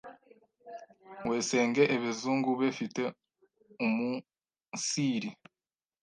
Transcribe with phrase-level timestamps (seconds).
[1.27, 5.29] Wesenge ebezungu befite uumunsiri